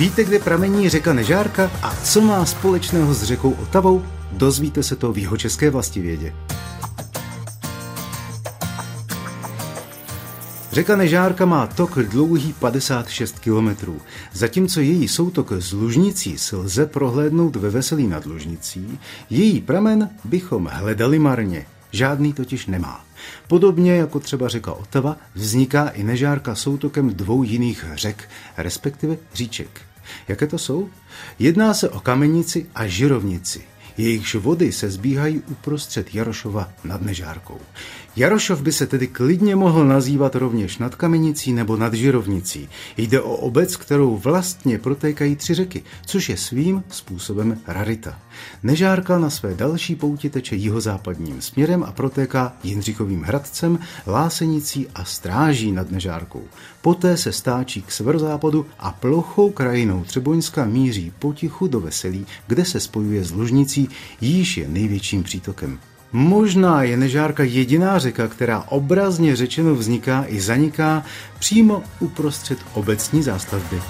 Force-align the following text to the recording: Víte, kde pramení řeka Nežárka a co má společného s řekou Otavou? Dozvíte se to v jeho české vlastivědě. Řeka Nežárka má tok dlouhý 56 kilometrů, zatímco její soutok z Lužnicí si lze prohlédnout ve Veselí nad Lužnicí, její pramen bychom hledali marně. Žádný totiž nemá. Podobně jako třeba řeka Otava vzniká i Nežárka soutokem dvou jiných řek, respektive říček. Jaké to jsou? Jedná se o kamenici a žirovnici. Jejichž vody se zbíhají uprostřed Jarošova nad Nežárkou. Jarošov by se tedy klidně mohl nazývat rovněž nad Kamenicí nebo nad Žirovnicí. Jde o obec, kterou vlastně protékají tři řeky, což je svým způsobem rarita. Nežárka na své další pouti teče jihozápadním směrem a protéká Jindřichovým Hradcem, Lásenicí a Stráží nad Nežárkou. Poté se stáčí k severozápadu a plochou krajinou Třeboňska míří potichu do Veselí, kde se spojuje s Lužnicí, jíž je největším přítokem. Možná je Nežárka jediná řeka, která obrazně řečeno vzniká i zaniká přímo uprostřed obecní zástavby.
Víte, 0.00 0.24
kde 0.24 0.38
pramení 0.38 0.88
řeka 0.88 1.12
Nežárka 1.12 1.70
a 1.82 1.96
co 1.96 2.20
má 2.20 2.44
společného 2.44 3.14
s 3.14 3.22
řekou 3.22 3.50
Otavou? 3.50 4.04
Dozvíte 4.32 4.82
se 4.82 4.96
to 4.96 5.12
v 5.12 5.18
jeho 5.18 5.36
české 5.36 5.70
vlastivědě. 5.70 6.34
Řeka 10.72 10.96
Nežárka 10.96 11.44
má 11.44 11.66
tok 11.66 11.98
dlouhý 11.98 12.52
56 12.52 13.38
kilometrů, 13.38 14.00
zatímco 14.32 14.80
její 14.80 15.08
soutok 15.08 15.52
z 15.52 15.72
Lužnicí 15.72 16.38
si 16.38 16.56
lze 16.56 16.86
prohlédnout 16.86 17.56
ve 17.56 17.70
Veselí 17.70 18.06
nad 18.06 18.26
Lužnicí, 18.26 18.98
její 19.30 19.60
pramen 19.60 20.10
bychom 20.24 20.70
hledali 20.72 21.18
marně. 21.18 21.66
Žádný 21.92 22.32
totiž 22.32 22.66
nemá. 22.66 23.04
Podobně 23.48 23.96
jako 23.96 24.20
třeba 24.20 24.48
řeka 24.48 24.72
Otava 24.72 25.16
vzniká 25.34 25.88
i 25.88 26.02
Nežárka 26.02 26.54
soutokem 26.54 27.14
dvou 27.14 27.42
jiných 27.42 27.84
řek, 27.94 28.28
respektive 28.56 29.16
říček. 29.34 29.89
Jaké 30.28 30.46
to 30.46 30.58
jsou? 30.58 30.88
Jedná 31.38 31.74
se 31.74 31.88
o 31.88 32.00
kamenici 32.00 32.66
a 32.74 32.86
žirovnici. 32.86 33.62
Jejichž 33.98 34.34
vody 34.34 34.72
se 34.72 34.90
zbíhají 34.90 35.42
uprostřed 35.48 36.14
Jarošova 36.14 36.72
nad 36.84 37.02
Nežárkou. 37.02 37.58
Jarošov 38.16 38.62
by 38.62 38.72
se 38.72 38.86
tedy 38.86 39.06
klidně 39.06 39.56
mohl 39.56 39.84
nazývat 39.84 40.34
rovněž 40.34 40.78
nad 40.78 40.94
Kamenicí 40.94 41.52
nebo 41.52 41.76
nad 41.76 41.94
Žirovnicí. 41.94 42.68
Jde 42.96 43.20
o 43.20 43.36
obec, 43.36 43.76
kterou 43.76 44.16
vlastně 44.16 44.78
protékají 44.78 45.36
tři 45.36 45.54
řeky, 45.54 45.82
což 46.06 46.28
je 46.28 46.36
svým 46.36 46.84
způsobem 46.90 47.60
rarita. 47.66 48.18
Nežárka 48.62 49.18
na 49.18 49.30
své 49.30 49.54
další 49.54 49.96
pouti 49.96 50.30
teče 50.30 50.56
jihozápadním 50.56 51.40
směrem 51.40 51.82
a 51.82 51.92
protéká 51.92 52.52
Jindřichovým 52.64 53.22
Hradcem, 53.22 53.78
Lásenicí 54.06 54.86
a 54.94 55.04
Stráží 55.04 55.72
nad 55.72 55.90
Nežárkou. 55.90 56.42
Poté 56.82 57.16
se 57.16 57.32
stáčí 57.32 57.82
k 57.82 57.92
severozápadu 57.92 58.66
a 58.78 58.90
plochou 58.90 59.50
krajinou 59.50 60.04
Třeboňska 60.04 60.64
míří 60.64 61.12
potichu 61.18 61.66
do 61.66 61.80
Veselí, 61.80 62.26
kde 62.46 62.64
se 62.64 62.80
spojuje 62.80 63.24
s 63.24 63.32
Lužnicí, 63.32 63.88
jíž 64.20 64.56
je 64.56 64.68
největším 64.68 65.22
přítokem. 65.22 65.78
Možná 66.12 66.82
je 66.82 66.96
Nežárka 66.96 67.44
jediná 67.44 67.98
řeka, 67.98 68.28
která 68.28 68.64
obrazně 68.68 69.36
řečeno 69.36 69.74
vzniká 69.74 70.24
i 70.28 70.40
zaniká 70.40 71.04
přímo 71.38 71.82
uprostřed 72.00 72.58
obecní 72.74 73.22
zástavby. 73.22 73.80